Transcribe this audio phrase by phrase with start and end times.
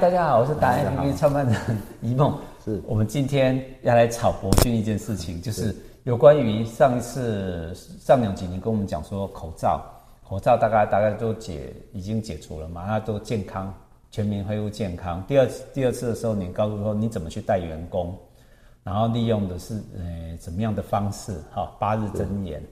[0.00, 1.58] 大家好，我是达人 APP 创办人
[2.02, 2.38] 一梦。
[2.62, 9.82] 是我们今天要来炒博君一件事情，就是有关于上一次上两集你跟我们讲说口罩，
[10.22, 13.72] 口罩大概大概都解已经解除了嘛，那都健康，
[14.10, 15.24] 全民恢复健康。
[15.26, 18.14] 第二次第二次的时候，你告诉说你怎么去带员工，
[18.84, 21.32] 然后利用的是呃怎么样的方式？
[21.54, 22.62] 哈，八日真言，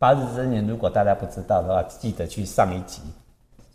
[0.00, 3.02] 八日真言，如果大家不知道的话，记得去上一集。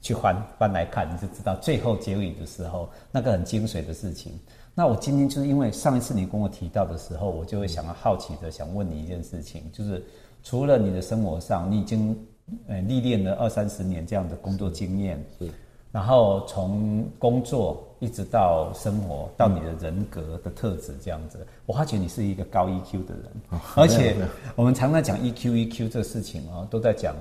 [0.01, 4.31] 去翻翻来看，你就知道最后结尾的时候那个很精髓的事情。
[4.73, 10.05] 那我今天就是因为上一次你跟我提到的时候，我就会想要好奇的想问你一件事情，就是
[10.43, 12.15] 除了你的生活上，你已经
[12.67, 15.49] 呃历练了二三十年这样的工作经验，是，
[15.91, 24.15] 然后从工作一直到生活到你的人格的特质这样子，我发觉你是一个高 EQ 的人，而且
[24.55, 27.15] 我们常常讲 EQ EQ 这个事情啊，都在讲。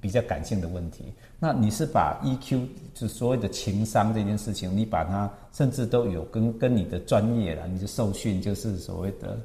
[0.00, 1.04] 比较感性的问题，
[1.38, 9.38] 那你是把 EQ 就所谓的情商这件事情，你把它甚至都有跟跟你的专业啦，你的受训就是所谓的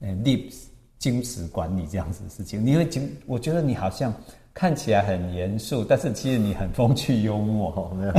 [0.00, 0.64] 呃，Lips
[0.98, 2.64] 精实管理这样子的事情。
[2.64, 4.12] 你会经，我觉得你好像
[4.54, 8.12] 看起来很严肃，但是其实你很风趣幽默，没有，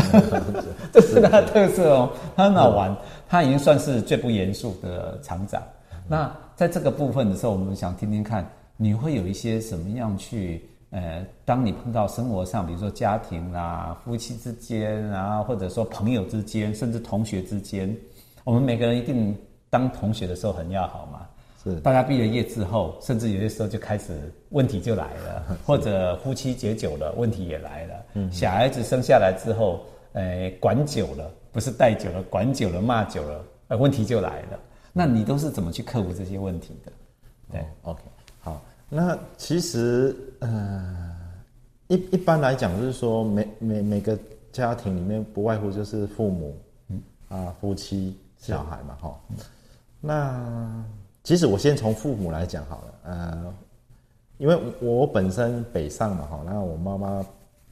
[0.94, 2.96] 这是他特色哦，他很好玩，
[3.28, 5.62] 他已经算是最不严肃的厂长。
[6.08, 10.69] 那在这个部分的时候，我们想听听看，你会有一些什么样去？
[10.92, 17.96] 呃，当你碰到生活上，比如说家庭啊、夫妻之间啊，或者说朋友之间，甚至同学之间，
[18.44, 19.38] 我们每个人一定
[19.70, 21.28] 当同学的时候很要好嘛。
[21.64, 21.80] 是。
[21.82, 27.96] 大家毕了业之后，甚至有些时候就开始问题就来了， 或者夫妻结久了，问题也来了。
[28.14, 28.32] 嗯。
[28.32, 29.82] 小孩子生下来之后，
[30.14, 34.60] 呃，管久了，不是带久了，管久了，骂久了，呃，问题就来了。
[34.92, 36.92] 那你都是怎么去克服这些问题的？
[37.52, 37.62] 对。
[37.84, 38.02] 哦，OK
[38.40, 38.62] 好。
[38.90, 41.18] 那其实，呃，
[41.88, 44.18] 一一般来讲，就是说每，每每每个
[44.52, 49.20] 家庭里面，不外乎就是父母，嗯啊，夫妻、小孩嘛，哈。
[50.00, 50.84] 那
[51.24, 53.54] 其实我先从父母来讲好了，呃，
[54.38, 57.26] 因为我本身北上嘛，哈，那我妈妈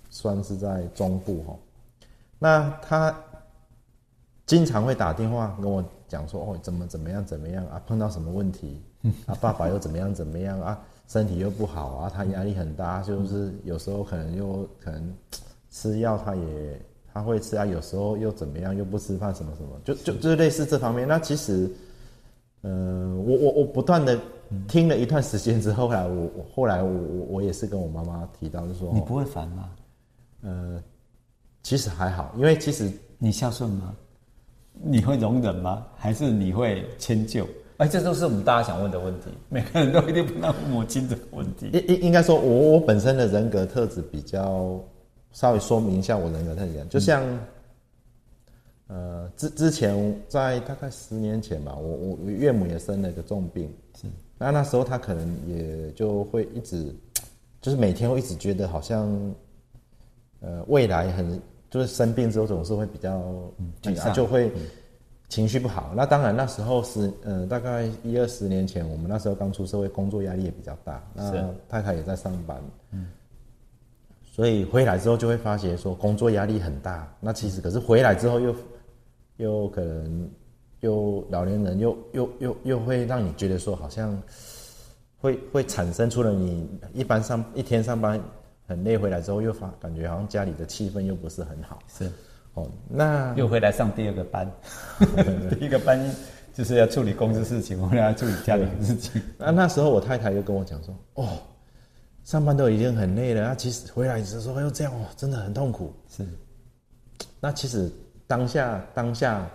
[0.09, 1.55] 算是在中部，哈，
[2.37, 3.15] 那她
[4.45, 8.81] 经常会打电话跟我讲说，哦，怎么怎么样怎么样啊，碰到什么问题，
[9.25, 10.77] 啊，爸爸又怎么样怎么样啊。
[11.07, 15.13] 身体又不好啊，他压力很大，就是有时候可能又可能
[15.71, 16.81] 吃药，他也
[17.13, 21.07] 他会吃啊，有时候又怎么样，又不吃饭什么什么，就就就是类似这方面。
[21.07, 21.69] 那其实，
[22.63, 24.19] 嗯、呃，我我我不断的
[24.67, 29.69] 听了一段时间之后，后来我我后来我我我也是跟我妈妈提到，就说你不会烦吗？
[30.41, 30.83] 呃，
[31.63, 33.95] 其实还好，因为其实你孝顺吗？
[34.73, 35.87] 你会容忍吗？
[35.95, 37.47] 还是你会迁就？
[37.77, 39.29] 哎，这都是我们大家想问的问题。
[39.49, 41.69] 每个人都一定碰到母亲的问题。
[41.73, 44.79] 应应应该说我，我我本身的人格特质比较，
[45.31, 46.85] 稍微说明一下我人格特质。
[46.89, 47.23] 就像，
[48.87, 54.07] 嗯、呃，之之前在大概十年前吧，我我岳母也生了一个重病，是。
[54.39, 56.95] 那那时候她可能也就会一直，
[57.61, 59.07] 就是每天会一直觉得好像，
[60.39, 61.39] 呃，未来很
[61.69, 63.21] 就是生病之后总是会比较，
[63.59, 64.47] 嗯，啊、就会。
[64.55, 64.61] 嗯
[65.29, 72.61] 情绪不好，那当然那时候是，呃，大概一二十年前，我们那时候刚出社会，工作压力也比较大，那太太也在上班，
[72.91, 73.07] 嗯，
[74.23, 77.13] 所以回来之后就会发觉说工作压力很大。
[77.19, 78.55] 那其实可是回来之后又，
[79.35, 80.31] 又可能
[80.79, 84.17] 又老年人又又又又会让你觉得说好像
[85.19, 88.17] 会会产生出了你一般上一天上班
[88.65, 92.09] 很累，回来之后又发感觉好像家里的气氛又不是很好，是。
[92.57, 94.51] 哦，那又回来上第二个班，
[95.59, 95.99] 第一个班
[96.55, 99.21] 就是要处理公司事情，我们要处理家里的事情。
[99.37, 101.37] 那那时候我太太就跟我讲说：“哦，
[102.23, 106.25] 上班都已经很累了，那其实回来的时候又这样，哦，真的很痛苦。”是。
[107.39, 107.91] 那其实
[108.25, 109.47] 当下当下，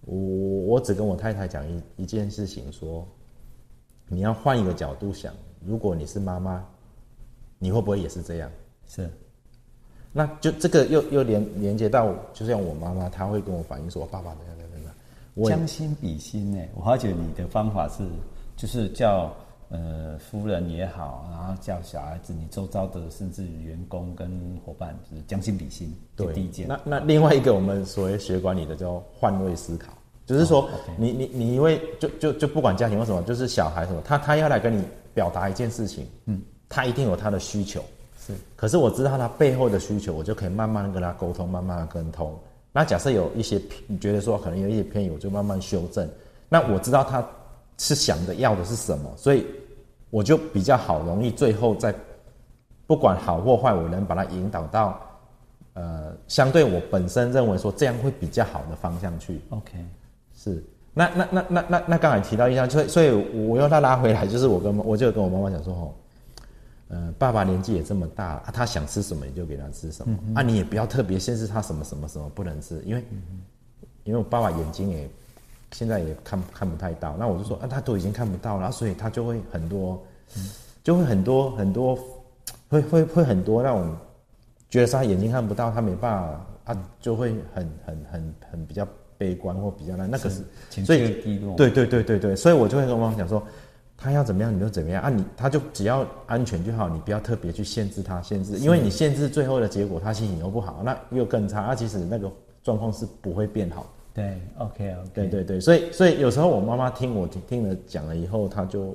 [0.00, 3.06] 我我只跟我太太讲一一件事情，说
[4.08, 5.32] 你要换一个角度想，
[5.64, 6.66] 如果你是妈妈，
[7.60, 8.50] 你会不会也是这样？
[8.88, 9.08] 是。
[10.12, 14.94] 那就这个又又连连接到，就像我妈妈，她会跟我反映说：“爸爸怎样怎样怎样。”
[15.34, 18.04] 我将心比心呢，我发觉你的方法是，
[18.54, 19.34] 就是叫
[19.70, 24.28] 呃夫人也好，然后叫小孩子，你周遭的甚至于员工跟
[24.62, 25.90] 伙伴，就是将心比心。
[26.14, 26.68] 对，第一件。
[26.68, 29.94] 那那另外一个我们所谓学管理的叫换位思考，
[30.26, 30.68] 就是说
[30.98, 34.84] 你你你因为就就就不管家庭为什么，就是小孩什么，他他要来跟你
[35.14, 37.82] 表达一件事情，嗯，他一定有他的需求。
[38.24, 42.32] 是，可是我知道他背后的需求，我就可以慢慢跟他沟通，慢慢的跟通。
[42.72, 46.08] 那假设有一些你觉得说可能有一些偏移，我就慢慢修正。
[46.48, 47.26] 那我知道他
[47.78, 49.46] 是想的要的是什么，所以
[50.10, 51.94] 我就比较好容易最后在
[52.86, 55.00] 不管好或坏，我能把他引导到
[55.74, 59.40] 呃，相对我本身认为说这样会比较好的方向去。
[59.50, 59.72] OK，
[60.34, 60.62] 是。
[60.94, 63.10] 那那那那那那刚才提到一下，所以所以
[63.48, 65.94] 我又再拉回来，就是我跟我就跟我妈妈讲说吼，
[66.92, 73.40] 呃，爸爸年纪也这么大啊，他想吃什么你就给他吃什么、嗯、啊，你也不要特别限制他什么什么什么不能吃，因为、嗯、
[74.04, 75.08] 因为我爸爸眼睛也
[75.72, 80.02] 现在也看看不太到，那我就说啊，他都已经看不到了，所以他就会很多，
[80.36, 80.50] 嗯、
[80.84, 81.98] 就会很多很多，
[82.68, 83.96] 会会会很多那种
[84.68, 88.86] 觉得他眼睛看不到，他没办法啊，就会很很很很比较。
[89.18, 91.54] 悲观或比较那，那个是，是所以低落。
[91.54, 93.40] 对对对对对，所以我就会跟我妈妈讲说，
[94.02, 102.30] 他要怎么样你就怎么样啊你，你他就只要安全就好，你不要特别去限制他，限制，因为你限制最后的结果，他心情又不好，那又更差，啊，其实那个
[102.64, 103.86] 状况是不会变好。
[104.12, 108.94] 对，OK OK，对对对，所以所以有时候我妈妈听我听听了讲了以后，他就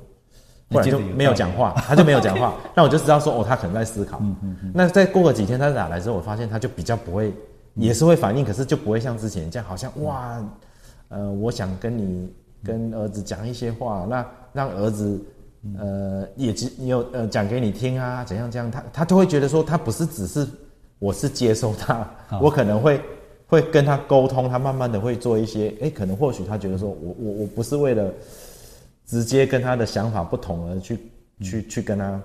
[0.70, 4.18] 后来就没有讲话，他就没有讲话，那我就知道说哦，他可能在思考。
[4.20, 4.72] 嗯嗯嗯。
[4.74, 7.32] 那再过个几天他打来之后，我发现他就比较不会。
[7.74, 10.44] 也是会反应，可是就不会像之前这样，好像哇，
[11.10, 12.28] 呃，我想跟你
[12.62, 15.20] 跟儿子讲一些话，那让儿子
[15.78, 20.46] 呃也只有呃讲给你听啊，怎样怎样，他他就会觉得说，他不是只是
[20.98, 22.08] 我是接受他，
[22.40, 23.00] 我可能会
[23.46, 28.12] 会跟他沟通，他慢慢的会做一些，哎，可能或许他觉得说我我我不是为了
[29.06, 30.98] 直接跟他的想法不同而去
[31.40, 32.20] 去去跟他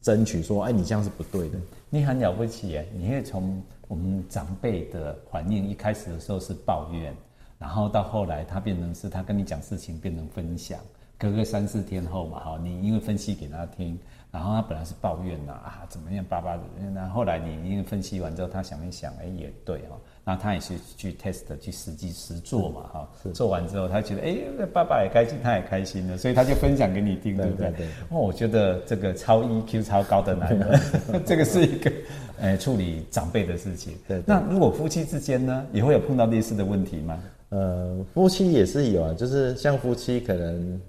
[0.00, 1.58] 争取说，哎，你这样是不对的，
[1.90, 3.62] 你很了不起耶，你会从。
[3.88, 7.14] 我们长辈的反应一开始的时候是抱怨，
[7.62, 10.80] 然后到后来他变成是他跟你讲事情变成分享，
[11.16, 13.96] 隔个三四天后嘛，哈，你因为分析给他听，
[14.32, 16.62] 然后他本来是抱怨呐啊怎么样巴巴的，
[16.92, 19.96] 然后后来你因为分析完之后，他想一想，哎也对哈。
[20.24, 27.70] 那他也是去 test 去实际实做嘛，哈，做完之后他觉得，哎，爸爸也开心，他也开心了，所以他就分享给你听，对不对？
[27.70, 27.86] 对，对，对。
[28.10, 30.80] 哦，我觉得这个超 EQ 超高的男人，
[31.24, 31.92] 这个是一个，
[32.40, 33.96] 哎，处理长辈的事情。
[34.08, 34.24] 对，对。
[34.26, 37.16] 那如果夫妻之间呢，也会有碰到类似的问题吗？
[37.52, 40.80] 呃，夫妻也是有啊，就是像夫妻可能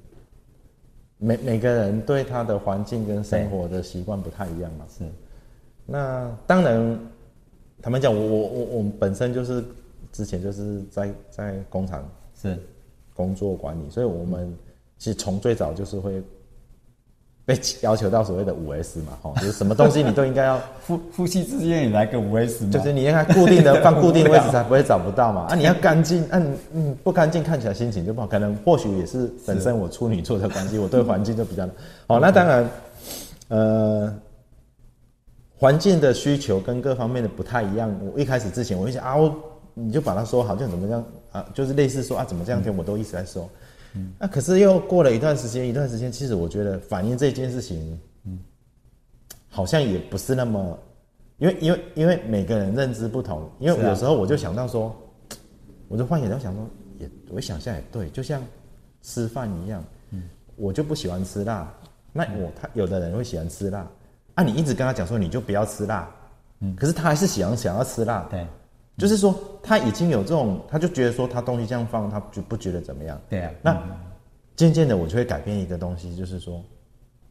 [1.17, 5.03] 每每个人对他的环境跟生活的习惯不太一样嘛，是。
[5.85, 6.99] 那当然。
[7.81, 9.61] 他们讲我我我我们本身就是
[10.13, 12.57] 之前就是在在工厂是
[13.13, 14.57] 工作管理，所以我们
[14.97, 16.23] 其实从最早就是会
[17.45, 31.67] 被要求到所谓的五 S 嘛，吼，就是什么东西你都应该要夫 夫妻之间也来个五 S 嘛，就是你应该固定的 放固定位置才不会找不到嘛，啊，你要干净，嗯嗯，不干净看起来心情就不好，可能或许也是本身我处女座的关系，我对环境就比较
[32.07, 32.69] 好，那当然，
[33.49, 34.13] 呃。
[35.55, 37.89] 环境的需求跟各方面的不太一样。
[38.13, 39.33] 我一开始之前，我就想啊，我
[39.73, 41.01] 你就把它说好，像怎么样
[41.31, 43.43] 啊，就是类似说啊，怎么这样天，我都一直在说。
[43.43, 43.49] 嗯，
[44.17, 48.39] 那、啊、可是又过了一段时间，一段时间，其实我觉得反映这件事情，嗯，
[49.49, 50.77] 好像也不是那么，
[51.37, 54.95] 因为因为因为每个人认知不同，因为有时候我就想到说，啊、
[55.87, 56.67] 我就换眼，就想说，
[56.99, 58.41] 也我想象也对，就像
[59.01, 60.23] 吃饭一样，嗯，
[60.55, 61.71] 我就不喜欢吃辣，
[62.11, 63.87] 那我他有的人会喜欢吃辣。
[64.35, 66.09] 啊，你一直跟他讲说，你就不要吃辣，
[66.61, 68.47] 嗯，可是他还是想想要吃辣，对，
[68.97, 73.51] 就是说他已经有这种，他就觉得说他东西这样放，他就不觉得怎么样，对啊。
[73.61, 73.83] 那
[74.55, 76.61] 渐渐的，我就会改变一个东西，就是说，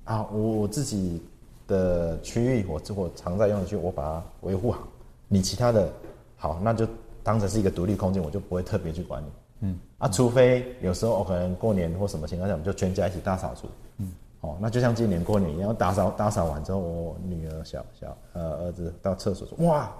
[0.05, 1.23] 啊，我我自己
[1.69, 4.88] 的区域，我我常在用的区域，我把它维护好。
[5.29, 5.88] 你其他的，
[6.37, 6.87] 好，那就
[7.23, 9.26] 当成是一个独立空间，我就不会特别去管你，
[9.61, 9.79] 嗯。
[9.99, 14.12] 啊，除非有时候我可能过年或什么情况下，我们就全家一起大扫除，嗯。
[14.40, 19.92] 哦，那就像今年过年一样，打扫打扫完之后，我女儿小小呃儿子到厕所说：“哇，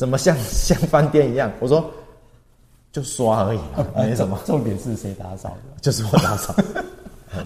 [0.00, 1.90] 怎么像 像饭店一样？”我说
[2.90, 3.60] ：“就刷而已，
[3.94, 5.76] 没什么。”重点是谁打扫的？
[5.82, 6.54] 就是我打扫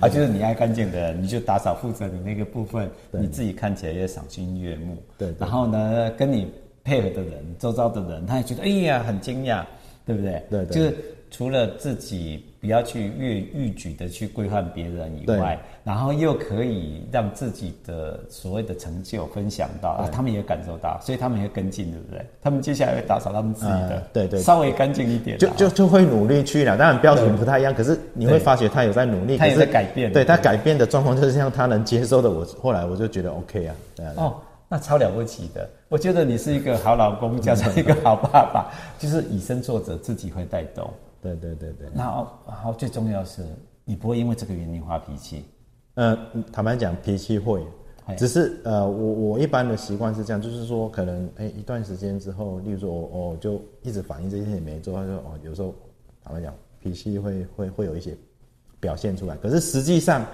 [0.01, 4.97] 啊，就是你爱干净的人，你就打扫负责你那个部分，你自己看起来也赏心悦目。
[5.19, 6.49] 对，对，然后呢，跟你
[6.85, 9.65] 配合的人，周遭的人，他也觉得哎呀很惊讶，
[10.07, 10.41] 对不对？
[10.49, 12.45] 对，对，就是除了自己。
[12.65, 22.25] 不要去越逾矩的去规范别人以外，然后又可以让自己的所谓的成就分享到啊，他们也感受到，所以他们也跟进，对不对？
[22.41, 26.75] 他们接下来会打扫他们自己的，呃、对对，稍微干净一点，就就就会努力去了。
[26.79, 30.11] 当然标准不太一样，可是你会发觉他有在努力，他也在改变。
[30.11, 33.75] 对，他改变的状况就是像他能接受的我，我后来我就觉得 OK 啊。
[34.17, 34.37] 哦，
[34.71, 40.91] 那超了不起的，我觉得你是一个好老公，加上一个好爸爸，就是以身作则，自己会带动。
[41.25, 43.43] 对对对对，然后然后最重要是，
[43.87, 45.47] 你不会因为这个原因发脾气。
[45.95, 46.15] 呃，
[46.53, 47.65] 坦白讲，脾气会，
[48.19, 55.75] 只是呃，我我一般的习惯是这样，就是说，可能哎一段时间之后，例如说我我就一直反映这些也没做，他说哦，有时候
[56.23, 56.53] 坦白讲，
[56.83, 58.15] 脾气会会会有一些
[58.79, 59.35] 表现出来。
[59.37, 60.27] 可是实际上，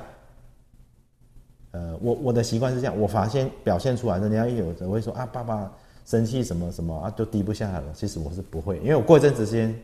[1.70, 5.72] 呃，我我的习惯是这样，我发现表现出来的，人家有的会说啊，爸爸
[6.04, 7.92] 生气什么什么啊，就低不下来了。
[7.92, 9.74] 其实我是不会，因为我过一阵子时间，啊，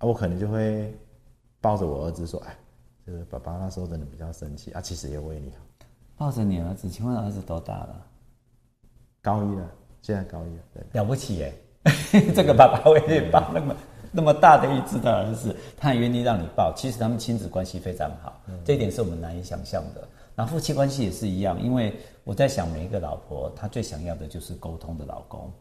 [0.00, 0.92] 我可能就会
[1.60, 2.56] 抱着我儿子说：“哎，
[3.06, 5.56] 就是爸爸那时候真的比较生气啊，其实也为你好。”
[6.18, 8.06] 抱着你儿子，请问儿子多大了？
[9.22, 9.70] 高一了，
[10.02, 11.54] 现在高一了，对，了不起耶！
[12.34, 13.76] 这个爸爸为你抱那么
[14.12, 20.08] 那么大的一只的儿子，他还愿意让你抱，其实他们亲子关系非常好，这一点是我们难以想象的。
[20.34, 25.52] 然后夫妻关系也是一样，因为我在想，每一个老婆她最想要的就是沟通的老公，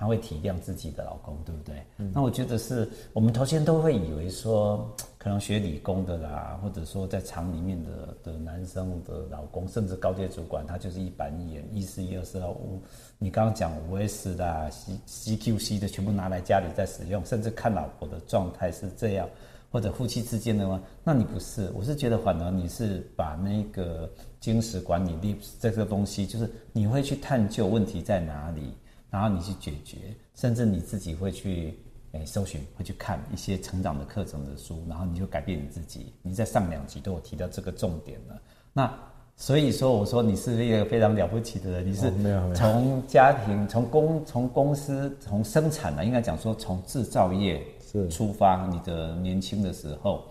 [0.00, 1.74] 她会体谅自己的老公，对不对？
[1.98, 12.80] 嗯、那我觉得是我们头先都会以为说，可能学理工的啦，或者说在厂里面的的男生的老公，甚至高阶主管，他就是一板一眼，一四一二四二五。
[13.18, 19.28] 你刚刚讲五 S 的、C CQC 的，全部拿来家里在使用，甚至看老婆的状态是这样。
[19.72, 20.82] 或者夫妻之间的吗？
[21.04, 28.72] 那你不是，我是觉得反而你是把那个精神管理力这个东西，就是你会去探究问题在哪里，
[29.10, 31.78] 然后你去解决，甚至你自己会去
[32.12, 36.12] 诶搜寻，会去看一些成长的课程的书，然后你就改变你自己。
[36.22, 38.40] 你在上两集都有提到这个重点了。
[38.72, 38.92] 那
[39.36, 42.12] 所以说，我说你是一个非常了不起的人，你是
[42.54, 47.62] 从家庭、从公、从公司、从生产的，应该讲说从制造业。
[47.92, 50.24] 是出发，你的年轻的时候，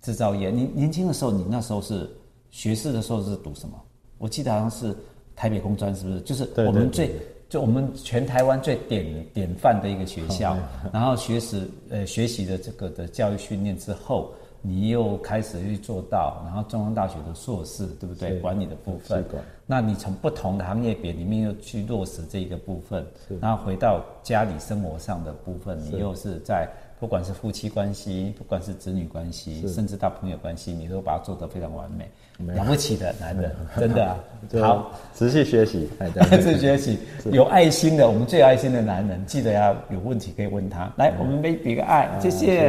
[0.00, 0.50] 制造业。
[0.50, 2.08] 你年轻的时候，你那时候是
[2.50, 3.78] 学士的时候是读什么？
[4.16, 4.96] 我记得好像是
[5.36, 6.20] 台北工专，是不是？
[6.22, 7.14] 就是我们最
[7.54, 10.56] 就我们全台湾最典典范的一个学校。
[10.92, 18.40] 然后学识呃学习的这个的教育训练之后，你又开始去做到，然后中央大学的硕士，对不对？
[18.40, 19.24] 管理的部分。
[19.66, 23.06] 那你从不同的行业别里面又去落实这一个部分，
[23.40, 26.68] 然后回到家里生活上的部分，你又是在。
[27.00, 32.08] 不管是夫妻关系，不管是子女关系，甚至到朋友关系，你都把它做得非常完美，
[32.54, 34.18] 了不起的男人， 真的啊！
[34.62, 35.88] 好，持续学习，
[36.30, 36.98] 持续学习，
[37.32, 40.90] 有爱心的，我们最爱心的男人，记得要有问题可以问他。
[40.96, 42.62] 来，我们比比个爱，谢谢。